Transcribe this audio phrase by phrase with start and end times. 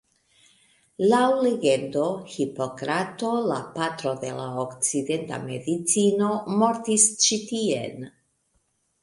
[1.09, 2.05] Laŭ legendo
[2.35, 6.33] Hipokrato, la patro de la okcidenta medicino,
[6.65, 8.11] mortis ĉi tien.